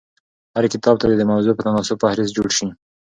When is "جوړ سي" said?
2.37-2.67